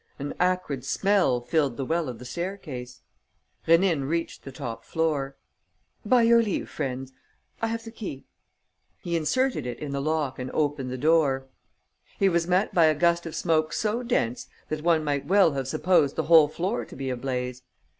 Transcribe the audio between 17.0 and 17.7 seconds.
ablaze.